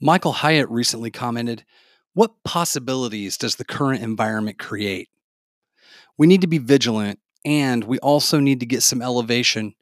Michael 0.00 0.32
Hyatt 0.32 0.68
recently 0.70 1.10
commented, 1.10 1.64
What 2.14 2.44
possibilities 2.44 3.36
does 3.36 3.56
the 3.56 3.64
current 3.64 4.00
environment 4.00 4.56
create? 4.56 5.08
We 6.16 6.28
need 6.28 6.40
to 6.42 6.46
be 6.46 6.58
vigilant, 6.58 7.18
and 7.44 7.82
we 7.82 7.98
also 7.98 8.38
need 8.38 8.60
to 8.60 8.66
get 8.66 8.84
some 8.84 9.02
elevation 9.02 9.74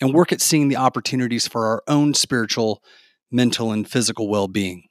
and 0.00 0.14
work 0.14 0.32
at 0.32 0.40
seeing 0.40 0.68
the 0.68 0.76
opportunities 0.76 1.46
for 1.46 1.66
our 1.66 1.82
own 1.86 2.14
spiritual, 2.14 2.82
mental, 3.30 3.70
and 3.70 3.86
physical 3.86 4.28
well 4.28 4.48
being. 4.48 4.84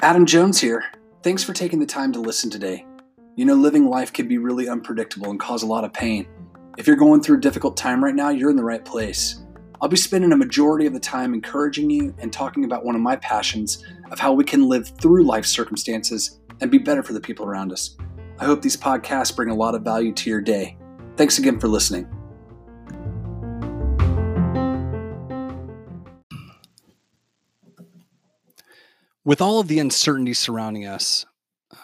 Adam 0.00 0.26
Jones 0.26 0.60
here. 0.60 0.84
Thanks 1.22 1.42
for 1.42 1.54
taking 1.54 1.80
the 1.80 1.86
time 1.86 2.12
to 2.12 2.20
listen 2.20 2.50
today. 2.50 2.84
You 3.36 3.46
know, 3.46 3.54
living 3.54 3.88
life 3.88 4.12
can 4.12 4.28
be 4.28 4.36
really 4.36 4.68
unpredictable 4.68 5.30
and 5.30 5.40
cause 5.40 5.62
a 5.62 5.66
lot 5.66 5.84
of 5.84 5.94
pain. 5.94 6.26
If 6.76 6.88
you're 6.88 6.96
going 6.96 7.22
through 7.22 7.38
a 7.38 7.40
difficult 7.40 7.76
time 7.76 8.02
right 8.02 8.14
now, 8.14 8.30
you're 8.30 8.50
in 8.50 8.56
the 8.56 8.64
right 8.64 8.84
place. 8.84 9.44
I'll 9.80 9.88
be 9.88 9.96
spending 9.96 10.32
a 10.32 10.36
majority 10.36 10.86
of 10.86 10.92
the 10.92 10.98
time 10.98 11.32
encouraging 11.32 11.88
you 11.88 12.12
and 12.18 12.32
talking 12.32 12.64
about 12.64 12.84
one 12.84 12.96
of 12.96 13.00
my 13.00 13.14
passions 13.14 13.84
of 14.10 14.18
how 14.18 14.32
we 14.32 14.42
can 14.42 14.68
live 14.68 14.88
through 15.00 15.22
life 15.22 15.46
circumstances 15.46 16.40
and 16.60 16.72
be 16.72 16.78
better 16.78 17.04
for 17.04 17.12
the 17.12 17.20
people 17.20 17.46
around 17.46 17.70
us. 17.70 17.96
I 18.40 18.44
hope 18.44 18.60
these 18.60 18.76
podcasts 18.76 19.34
bring 19.34 19.50
a 19.50 19.54
lot 19.54 19.76
of 19.76 19.82
value 19.82 20.12
to 20.14 20.30
your 20.30 20.40
day. 20.40 20.76
Thanks 21.16 21.38
again 21.38 21.60
for 21.60 21.68
listening. 21.68 22.08
With 29.24 29.40
all 29.40 29.60
of 29.60 29.68
the 29.68 29.78
uncertainty 29.78 30.34
surrounding 30.34 30.86
us, 30.86 31.24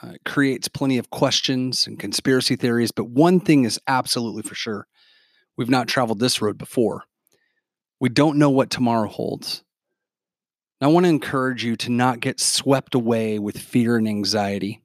uh, 0.02 0.12
it 0.14 0.24
creates 0.24 0.68
plenty 0.68 0.98
of 0.98 1.10
questions 1.10 1.86
and 1.86 1.98
conspiracy 1.98 2.56
theories, 2.56 2.90
but 2.92 3.04
one 3.08 3.40
thing 3.40 3.64
is 3.64 3.80
absolutely 3.86 4.42
for 4.42 4.54
sure 4.54 4.86
we've 5.56 5.70
not 5.70 5.88
traveled 5.88 6.20
this 6.20 6.40
road 6.40 6.56
before. 6.56 7.04
We 8.00 8.08
don't 8.08 8.38
know 8.38 8.50
what 8.50 8.70
tomorrow 8.70 9.08
holds. 9.08 9.62
I 10.80 10.86
want 10.86 11.04
to 11.04 11.10
encourage 11.10 11.62
you 11.62 11.76
to 11.76 11.90
not 11.90 12.20
get 12.20 12.40
swept 12.40 12.94
away 12.94 13.38
with 13.38 13.58
fear 13.58 13.98
and 13.98 14.08
anxiety. 14.08 14.82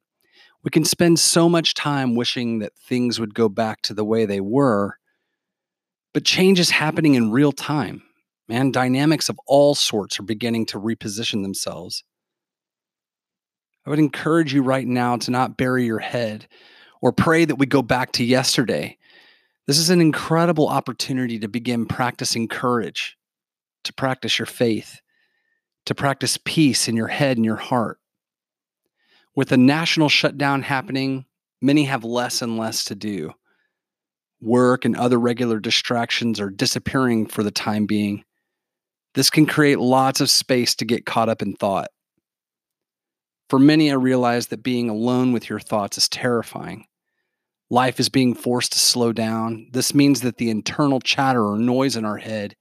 We 0.62 0.70
can 0.70 0.84
spend 0.84 1.20
so 1.20 1.48
much 1.48 1.76
time 1.76 2.16
wishing 2.16 2.60
that 2.60 2.76
things 2.76 3.18
would 3.18 3.34
go 3.34 3.48
back 3.48 3.82
to 3.84 3.94
the 3.94 4.04
way 4.04 4.26
they 4.26 4.42
were, 4.42 4.98
but 6.14 6.26
change 6.26 6.60
is 6.60 6.72
happening 6.72 7.16
in 7.16 7.32
real 7.32 7.54
time, 7.54 8.04
and 8.50 8.74
dynamics 8.74 9.30
of 9.30 9.40
all 9.48 9.76
sorts 9.76 10.20
are 10.20 10.24
beginning 10.24 10.66
to 10.68 10.80
reposition 10.80 11.44
themselves. 11.44 12.04
I 13.86 13.90
would 13.90 14.00
encourage 14.00 14.54
you 14.54 14.64
right 14.64 14.88
now 14.88 15.18
to 15.18 15.32
not 15.32 15.58
bury 15.58 15.86
your 15.86 16.00
head 16.00 16.48
or 17.02 17.12
pray 17.12 17.46
that 17.46 17.58
we 17.58 17.68
go 17.68 17.82
back 17.82 18.14
to 18.14 18.24
yesterday. 18.24 18.98
This 19.68 19.78
is 19.78 19.90
an 19.90 20.02
incredible 20.02 20.68
opportunity 20.68 21.40
to 21.40 21.48
begin 21.48 21.86
practicing 21.86 22.48
courage, 22.48 23.18
to 23.84 23.94
practice 23.94 24.40
your 24.40 24.48
faith, 24.48 25.02
to 25.86 25.94
practice 25.94 26.40
peace 26.44 26.88
in 26.88 26.96
your 26.96 27.08
head 27.08 27.38
and 27.38 27.46
your 27.46 27.56
heart. 27.58 28.00
With 29.36 29.52
a 29.52 29.58
national 29.58 30.10
shutdown 30.10 30.64
happening, 30.64 31.26
many 31.62 31.86
have 31.86 32.04
less 32.04 32.42
and 32.42 32.58
less 32.58 32.86
to 32.86 32.96
do. 32.96 33.34
Work 34.42 34.86
and 34.86 34.96
other 34.96 35.20
regular 35.20 35.60
distractions 35.60 36.40
are 36.40 36.50
disappearing 36.50 37.28
for 37.28 37.44
the 37.44 37.52
time 37.52 37.86
being. 37.86 38.24
This 39.14 39.30
can 39.30 39.46
create 39.46 39.80
lots 39.80 40.22
of 40.22 40.30
space 40.30 40.76
to 40.76 40.86
get 40.86 41.06
caught 41.06 41.30
up 41.30 41.42
in 41.42 41.54
thought. 41.54 41.90
For 43.50 43.60
many, 43.60 43.92
I 43.92 43.96
realize 43.96 44.48
that 44.48 44.64
being 44.64 44.90
alone 44.90 45.32
with 45.32 45.50
your 45.50 45.60
thoughts 45.60 45.98
is 45.98 46.10
terrifying. 46.10 46.86
Life 47.70 48.00
is 48.00 48.10
being 48.10 48.34
forced 48.34 48.74
to 48.74 48.80
slow 48.80 49.12
down. 49.14 49.68
This 49.72 49.94
means 49.94 50.22
that 50.22 50.38
the 50.38 50.50
internal 50.50 51.00
chatter 51.00 51.46
or 51.46 51.58
noise 51.58 51.96
in 51.96 52.06
our 52.06 52.18
head 52.18 52.56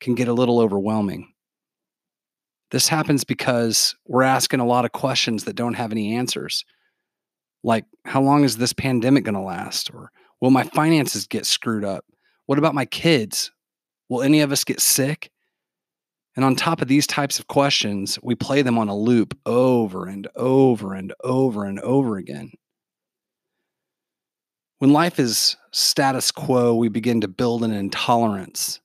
can 0.00 0.14
get 0.14 0.28
a 0.28 0.32
little 0.32 0.60
overwhelming. 0.60 1.32
This 2.70 2.88
happens 2.88 3.24
because 3.24 3.94
we're 4.06 4.22
asking 4.22 4.60
a 4.60 4.66
lot 4.66 4.84
of 4.84 4.92
questions 4.92 5.44
that 5.44 5.56
don't 5.56 5.74
have 5.74 5.92
any 5.92 6.16
answers. 6.16 6.64
Like, 7.62 7.84
how 8.04 8.20
long 8.20 8.44
is 8.44 8.56
this 8.56 8.72
pandemic 8.72 9.24
going 9.24 9.34
to 9.34 9.40
last? 9.40 9.92
Or 9.94 10.10
will 10.40 10.50
my 10.50 10.64
finances 10.64 11.26
get 11.26 11.46
screwed 11.46 11.84
up? 11.84 12.04
What 12.46 12.58
about 12.58 12.74
my 12.74 12.84
kids? 12.84 13.52
Will 14.08 14.22
any 14.22 14.40
of 14.40 14.52
us 14.52 14.64
get 14.64 14.80
sick? 14.80 15.30
And 16.36 16.44
on 16.44 16.54
top 16.54 16.82
of 16.82 16.88
these 16.88 17.06
types 17.06 17.38
of 17.38 17.46
questions, 17.46 18.18
we 18.22 18.34
play 18.34 18.60
them 18.60 18.78
on 18.78 18.88
a 18.88 18.96
loop 18.96 19.36
over 19.46 20.06
and 20.06 20.28
over 20.36 20.92
and 20.92 21.14
over 21.24 21.64
and 21.64 21.80
over 21.80 22.18
again. 22.18 22.52
When 24.78 24.92
life 24.92 25.18
is 25.18 25.56
status 25.72 26.30
quo, 26.30 26.74
we 26.74 26.90
begin 26.90 27.22
to 27.22 27.28
build 27.28 27.64
an 27.64 27.72
intolerance 27.72 28.80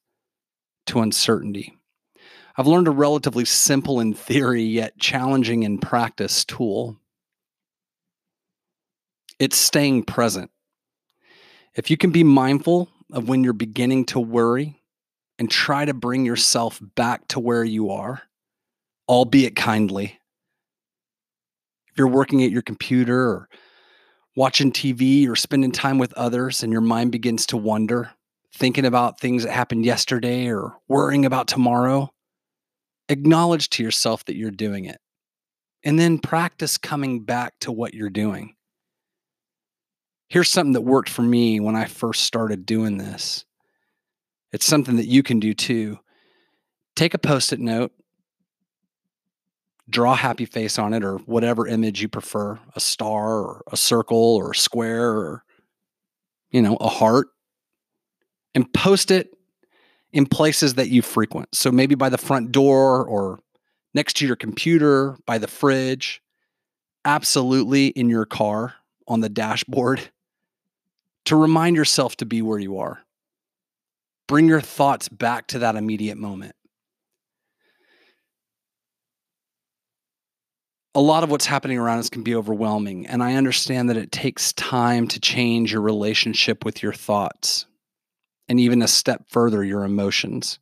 to 0.87 1.01
uncertainty. 1.01 1.77
I've 2.55 2.67
learned 2.67 2.87
a 2.87 2.91
relatively 2.91 3.43
simple 3.43 3.99
in 3.99 4.13
theory, 4.13 4.63
yet 4.63 4.97
challenging 4.97 5.63
in 5.63 5.77
practice 5.77 6.45
tool. 6.45 6.97
It's 9.39 9.57
staying 9.57 10.03
present. 10.03 10.51
If 11.75 11.89
you 11.89 11.97
can 11.97 12.11
be 12.11 12.23
mindful 12.23 12.89
of 13.11 13.27
when 13.27 13.43
you're 13.43 13.53
beginning 13.53 14.05
to 14.05 14.19
worry, 14.19 14.80
and 15.41 15.49
try 15.49 15.83
to 15.85 15.93
bring 15.95 16.23
yourself 16.23 16.79
back 16.93 17.27
to 17.29 17.39
where 17.39 17.63
you 17.63 17.89
are, 17.89 18.21
albeit 19.09 19.55
kindly. 19.55 20.19
If 21.89 21.97
you're 21.97 22.07
working 22.07 22.43
at 22.43 22.51
your 22.51 22.61
computer 22.61 23.27
or 23.27 23.49
watching 24.35 24.71
TV 24.71 25.27
or 25.27 25.35
spending 25.35 25.71
time 25.71 25.97
with 25.97 26.13
others 26.13 26.61
and 26.61 26.71
your 26.71 26.83
mind 26.83 27.11
begins 27.11 27.47
to 27.47 27.57
wander, 27.57 28.11
thinking 28.53 28.85
about 28.85 29.19
things 29.19 29.41
that 29.41 29.51
happened 29.51 29.83
yesterday 29.83 30.45
or 30.45 30.77
worrying 30.87 31.25
about 31.25 31.47
tomorrow, 31.47 32.11
acknowledge 33.09 33.71
to 33.71 33.81
yourself 33.81 34.23
that 34.25 34.35
you're 34.35 34.51
doing 34.51 34.85
it. 34.85 34.99
And 35.83 35.97
then 35.97 36.19
practice 36.19 36.77
coming 36.77 37.23
back 37.23 37.55
to 37.61 37.71
what 37.71 37.95
you're 37.95 38.11
doing. 38.11 38.53
Here's 40.27 40.51
something 40.51 40.73
that 40.73 40.81
worked 40.81 41.09
for 41.09 41.23
me 41.23 41.59
when 41.59 41.75
I 41.75 41.85
first 41.85 42.25
started 42.25 42.63
doing 42.63 42.99
this. 42.99 43.43
It's 44.51 44.65
something 44.65 44.97
that 44.97 45.07
you 45.07 45.23
can 45.23 45.39
do 45.39 45.53
too. 45.53 45.99
Take 46.95 47.13
a 47.13 47.17
post 47.17 47.53
it 47.53 47.59
note, 47.59 47.91
draw 49.89 50.13
a 50.13 50.17
happy 50.17 50.45
face 50.45 50.77
on 50.77 50.93
it 50.93 51.03
or 51.03 51.17
whatever 51.19 51.67
image 51.67 52.01
you 52.01 52.07
prefer 52.07 52.59
a 52.75 52.79
star 52.79 53.39
or 53.39 53.63
a 53.71 53.77
circle 53.77 54.35
or 54.35 54.51
a 54.51 54.55
square 54.55 55.09
or, 55.09 55.43
you 56.49 56.61
know, 56.61 56.75
a 56.77 56.89
heart 56.89 57.27
and 58.53 58.71
post 58.73 59.11
it 59.11 59.29
in 60.11 60.25
places 60.25 60.73
that 60.75 60.89
you 60.89 61.01
frequent. 61.01 61.47
So 61.55 61.71
maybe 61.71 61.95
by 61.95 62.09
the 62.09 62.17
front 62.17 62.51
door 62.51 63.05
or 63.05 63.39
next 63.93 64.17
to 64.17 64.27
your 64.27 64.35
computer, 64.35 65.17
by 65.25 65.37
the 65.37 65.47
fridge, 65.47 66.21
absolutely 67.05 67.87
in 67.87 68.09
your 68.09 68.25
car 68.25 68.75
on 69.07 69.21
the 69.21 69.29
dashboard 69.29 70.11
to 71.25 71.35
remind 71.35 71.75
yourself 71.75 72.17
to 72.17 72.25
be 72.25 72.41
where 72.41 72.59
you 72.59 72.77
are. 72.77 73.03
Bring 74.31 74.47
your 74.47 74.61
thoughts 74.61 75.09
back 75.09 75.47
to 75.47 75.59
that 75.59 75.75
immediate 75.75 76.17
moment. 76.17 76.55
A 80.95 81.01
lot 81.01 81.25
of 81.25 81.29
what's 81.29 81.45
happening 81.45 81.77
around 81.77 81.99
us 81.99 82.09
can 82.09 82.23
be 82.23 82.33
overwhelming, 82.33 83.07
and 83.07 83.21
I 83.21 83.33
understand 83.35 83.89
that 83.89 83.97
it 83.97 84.09
takes 84.09 84.53
time 84.53 85.09
to 85.09 85.19
change 85.19 85.73
your 85.73 85.81
relationship 85.81 86.63
with 86.63 86.81
your 86.81 86.93
thoughts 86.93 87.65
and 88.47 88.57
even 88.57 88.81
a 88.81 88.87
step 88.87 89.25
further, 89.27 89.65
your 89.65 89.83
emotions. 89.83 90.59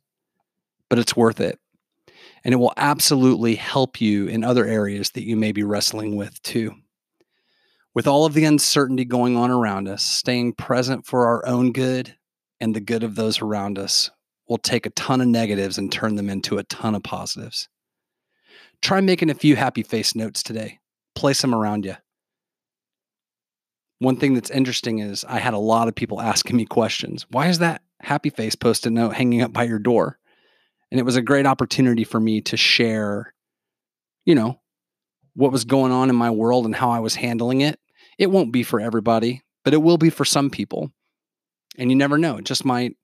But 0.88 0.98
it's 0.98 1.14
worth 1.14 1.38
it. 1.38 1.60
And 2.42 2.52
it 2.52 2.56
will 2.56 2.74
absolutely 2.76 3.54
help 3.54 4.00
you 4.00 4.26
in 4.26 4.42
other 4.42 4.66
areas 4.66 5.10
that 5.10 5.28
you 5.28 5.36
may 5.36 5.52
be 5.52 5.62
wrestling 5.62 6.16
with 6.16 6.42
too. 6.42 6.74
With 7.94 8.08
all 8.08 8.26
of 8.26 8.34
the 8.34 8.46
uncertainty 8.46 9.04
going 9.04 9.36
on 9.36 9.52
around 9.52 9.86
us, 9.86 10.02
staying 10.02 10.54
present 10.54 11.06
for 11.06 11.28
our 11.28 11.46
own 11.46 11.70
good 11.70 12.16
and 12.60 12.74
the 12.74 12.80
good 12.80 13.02
of 13.02 13.14
those 13.14 13.40
around 13.40 13.78
us 13.78 14.10
will 14.48 14.58
take 14.58 14.84
a 14.84 14.90
ton 14.90 15.20
of 15.20 15.28
negatives 15.28 15.78
and 15.78 15.90
turn 15.90 16.16
them 16.16 16.28
into 16.28 16.58
a 16.58 16.64
ton 16.64 16.94
of 16.94 17.02
positives. 17.02 17.68
Try 18.82 19.00
making 19.00 19.30
a 19.30 19.34
few 19.34 19.56
happy 19.56 19.82
face 19.82 20.14
notes 20.14 20.42
today. 20.42 20.78
Place 21.14 21.40
them 21.40 21.54
around 21.54 21.84
you. 21.84 21.96
One 23.98 24.16
thing 24.16 24.34
that's 24.34 24.50
interesting 24.50 24.98
is 24.98 25.24
I 25.28 25.38
had 25.38 25.54
a 25.54 25.58
lot 25.58 25.86
of 25.86 25.94
people 25.94 26.20
asking 26.20 26.56
me 26.56 26.64
questions. 26.64 27.26
Why 27.30 27.48
is 27.48 27.58
that 27.58 27.82
happy 28.00 28.30
face 28.30 28.54
post 28.54 28.86
it 28.86 28.90
note 28.90 29.14
hanging 29.14 29.42
up 29.42 29.52
by 29.52 29.64
your 29.64 29.78
door? 29.78 30.18
And 30.90 30.98
it 30.98 31.04
was 31.04 31.16
a 31.16 31.22
great 31.22 31.46
opportunity 31.46 32.04
for 32.04 32.18
me 32.18 32.40
to 32.42 32.56
share, 32.56 33.34
you 34.24 34.34
know, 34.34 34.58
what 35.34 35.52
was 35.52 35.64
going 35.64 35.92
on 35.92 36.08
in 36.08 36.16
my 36.16 36.30
world 36.30 36.64
and 36.64 36.74
how 36.74 36.90
I 36.90 36.98
was 36.98 37.14
handling 37.14 37.60
it. 37.60 37.78
It 38.18 38.30
won't 38.30 38.52
be 38.52 38.62
for 38.62 38.80
everybody, 38.80 39.42
but 39.64 39.74
it 39.74 39.82
will 39.82 39.98
be 39.98 40.10
for 40.10 40.24
some 40.24 40.50
people. 40.50 40.90
And 41.78 41.90
you 41.90 41.96
never 41.96 42.18
know, 42.18 42.36
it 42.36 42.44
just 42.44 42.64
might 42.64 42.96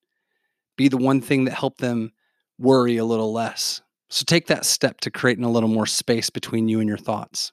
be 0.76 0.88
the 0.88 0.96
one 0.96 1.20
thing 1.20 1.44
that 1.44 1.54
helped 1.54 1.80
them 1.80 2.12
worry 2.58 2.96
a 2.96 3.04
little 3.04 3.32
less. 3.32 3.80
So 4.08 4.24
take 4.26 4.46
that 4.46 4.64
step 4.64 5.00
to 5.00 5.10
creating 5.10 5.44
a 5.44 5.50
little 5.50 5.68
more 5.68 5.86
space 5.86 6.30
between 6.30 6.68
you 6.68 6.80
and 6.80 6.88
your 6.88 6.98
thoughts. 6.98 7.52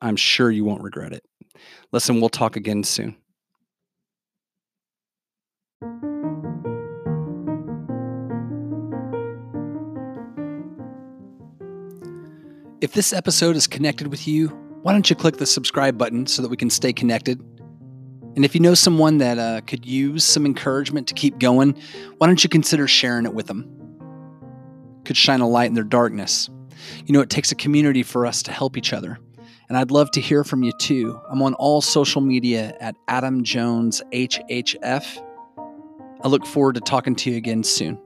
I'm 0.00 0.16
sure 0.16 0.50
you 0.50 0.64
won't 0.64 0.82
regret 0.82 1.12
it. 1.12 1.24
Listen, 1.92 2.20
we'll 2.20 2.28
talk 2.28 2.56
again 2.56 2.82
soon. 2.82 3.16
If 12.80 12.94
this 12.94 13.12
episode 13.12 13.54
is 13.54 13.68
connected 13.68 14.08
with 14.08 14.26
you, 14.26 14.48
why 14.82 14.92
don't 14.92 15.08
you 15.08 15.14
click 15.14 15.36
the 15.36 15.46
subscribe 15.46 15.96
button 15.96 16.26
so 16.26 16.42
that 16.42 16.48
we 16.48 16.56
can 16.56 16.68
stay 16.68 16.92
connected? 16.92 17.40
And 18.34 18.44
if 18.44 18.54
you 18.54 18.60
know 18.60 18.74
someone 18.74 19.18
that 19.18 19.38
uh, 19.38 19.60
could 19.66 19.84
use 19.84 20.24
some 20.24 20.46
encouragement 20.46 21.06
to 21.08 21.14
keep 21.14 21.38
going, 21.38 21.76
why 22.16 22.26
don't 22.26 22.42
you 22.42 22.48
consider 22.48 22.88
sharing 22.88 23.26
it 23.26 23.34
with 23.34 23.46
them? 23.46 23.68
Could 25.04 25.16
shine 25.16 25.40
a 25.40 25.48
light 25.48 25.66
in 25.66 25.74
their 25.74 25.84
darkness. 25.84 26.48
You 27.04 27.12
know, 27.12 27.20
it 27.20 27.28
takes 27.28 27.52
a 27.52 27.54
community 27.54 28.02
for 28.02 28.24
us 28.24 28.42
to 28.44 28.52
help 28.52 28.76
each 28.76 28.92
other. 28.92 29.18
And 29.68 29.76
I'd 29.76 29.90
love 29.90 30.10
to 30.12 30.20
hear 30.20 30.44
from 30.44 30.62
you 30.62 30.72
too. 30.78 31.20
I'm 31.30 31.42
on 31.42 31.54
all 31.54 31.80
social 31.80 32.20
media 32.20 32.74
at 32.80 32.96
Adam 33.08 33.44
Jones 33.44 34.02
HHF. 34.12 35.22
I 36.22 36.28
look 36.28 36.46
forward 36.46 36.74
to 36.76 36.80
talking 36.80 37.14
to 37.16 37.30
you 37.30 37.36
again 37.36 37.62
soon. 37.64 37.98